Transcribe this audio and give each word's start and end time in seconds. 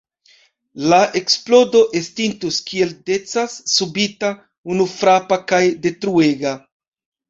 La 0.93 1.01
eksplodo 1.21 1.81
estintus– 2.01 2.59
kiel 2.71 2.97
decas– 3.13 3.61
subita, 3.77 4.35
unufrapa 4.75 5.43
kaj 5.55 5.65
detruega. 5.89 6.61